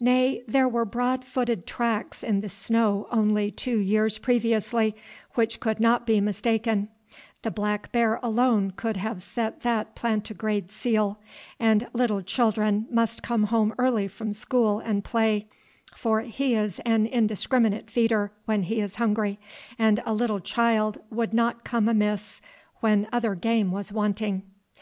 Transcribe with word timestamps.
Nay, 0.00 0.42
there 0.48 0.66
were 0.66 0.86
broad 0.86 1.22
footed 1.22 1.66
tracks 1.66 2.22
in 2.22 2.40
the 2.40 2.48
snow 2.48 3.06
only 3.10 3.50
two 3.50 3.76
years 3.76 4.16
previously, 4.16 4.96
which 5.34 5.60
could 5.60 5.80
not 5.80 6.06
be 6.06 6.18
mistaken; 6.18 6.88
the 7.42 7.50
black 7.50 7.92
bear 7.92 8.18
alone 8.22 8.70
could 8.70 8.96
have 8.96 9.20
set 9.20 9.60
that 9.64 9.94
plantigrade 9.94 10.72
seal, 10.72 11.20
and 11.60 11.90
little 11.92 12.22
children 12.22 12.86
must 12.90 13.22
come 13.22 13.42
home 13.44 13.74
early 13.76 14.08
from 14.08 14.32
school 14.32 14.78
and 14.78 15.04
play, 15.04 15.46
for 15.94 16.22
he 16.22 16.54
is 16.54 16.80
an 16.86 17.04
indiscriminate 17.04 17.90
feeder 17.90 18.32
when 18.46 18.62
he 18.62 18.80
is 18.80 18.94
hungry, 18.94 19.38
and 19.78 20.02
a 20.06 20.14
little 20.14 20.40
child 20.40 20.96
would 21.10 21.34
not 21.34 21.64
come 21.64 21.86
amiss 21.86 22.40
when 22.80 23.06
other 23.12 23.34
game 23.34 23.70
was 23.70 23.92
wanting. 23.92 24.42